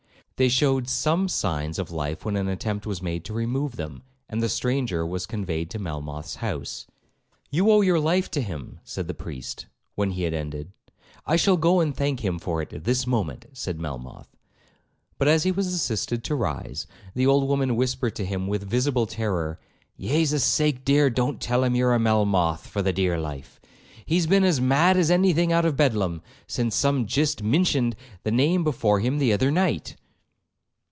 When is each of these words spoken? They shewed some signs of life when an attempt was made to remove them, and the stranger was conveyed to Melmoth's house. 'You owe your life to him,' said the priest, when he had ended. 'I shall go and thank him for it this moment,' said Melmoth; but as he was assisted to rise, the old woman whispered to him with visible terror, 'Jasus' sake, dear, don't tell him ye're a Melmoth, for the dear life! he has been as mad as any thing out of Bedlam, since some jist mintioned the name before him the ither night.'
They 0.37 0.49
shewed 0.49 0.89
some 0.89 1.27
signs 1.27 1.77
of 1.77 1.91
life 1.91 2.25
when 2.25 2.35
an 2.35 2.47
attempt 2.47 2.87
was 2.87 2.99
made 2.99 3.23
to 3.25 3.31
remove 3.33 3.75
them, 3.75 4.01
and 4.27 4.41
the 4.41 4.49
stranger 4.49 5.05
was 5.05 5.27
conveyed 5.27 5.69
to 5.69 5.77
Melmoth's 5.77 6.37
house. 6.37 6.87
'You 7.51 7.69
owe 7.69 7.81
your 7.81 7.99
life 7.99 8.31
to 8.31 8.41
him,' 8.41 8.79
said 8.83 9.07
the 9.07 9.13
priest, 9.13 9.67
when 9.93 10.09
he 10.09 10.23
had 10.23 10.33
ended. 10.33 10.71
'I 11.27 11.35
shall 11.35 11.57
go 11.57 11.79
and 11.79 11.95
thank 11.95 12.21
him 12.25 12.39
for 12.39 12.59
it 12.59 12.85
this 12.85 13.05
moment,' 13.05 13.45
said 13.53 13.79
Melmoth; 13.79 14.35
but 15.19 15.27
as 15.27 15.43
he 15.43 15.51
was 15.51 15.67
assisted 15.67 16.23
to 16.23 16.33
rise, 16.35 16.87
the 17.13 17.27
old 17.27 17.47
woman 17.47 17.75
whispered 17.75 18.15
to 18.15 18.25
him 18.25 18.47
with 18.47 18.67
visible 18.67 19.05
terror, 19.05 19.59
'Jasus' 19.99 20.43
sake, 20.43 20.83
dear, 20.83 21.11
don't 21.11 21.39
tell 21.39 21.63
him 21.63 21.75
ye're 21.75 21.93
a 21.93 21.99
Melmoth, 21.99 22.65
for 22.65 22.81
the 22.81 22.91
dear 22.91 23.19
life! 23.19 23.61
he 24.07 24.15
has 24.15 24.25
been 24.25 24.43
as 24.43 24.59
mad 24.59 24.97
as 24.97 25.11
any 25.11 25.33
thing 25.33 25.53
out 25.53 25.65
of 25.65 25.77
Bedlam, 25.77 26.23
since 26.47 26.75
some 26.75 27.05
jist 27.05 27.43
mintioned 27.43 27.93
the 28.23 28.31
name 28.31 28.63
before 28.63 29.01
him 29.01 29.19
the 29.19 29.31
ither 29.33 29.51
night.' 29.51 29.97